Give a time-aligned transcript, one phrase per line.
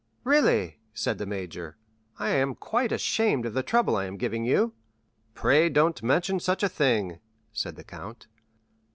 [0.23, 1.77] "Really," said the major,
[2.17, 4.73] "I am quite ashamed of the trouble I am giving you."
[5.35, 7.19] "Pray don't mention such a thing,"
[7.53, 8.25] said the count.